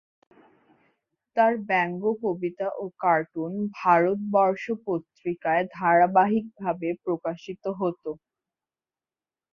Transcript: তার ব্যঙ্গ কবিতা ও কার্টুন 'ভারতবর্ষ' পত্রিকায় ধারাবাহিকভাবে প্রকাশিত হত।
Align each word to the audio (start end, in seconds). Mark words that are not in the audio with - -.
তার 1.35 1.53
ব্যঙ্গ 1.67 2.01
কবিতা 2.23 2.67
ও 2.75 2.93
কার্টুন 2.99 3.51
'ভারতবর্ষ' 3.71 4.67
পত্রিকায় 4.85 5.63
ধারাবাহিকভাবে 5.75 6.89
প্রকাশিত 7.03 7.63
হত। 7.79 8.03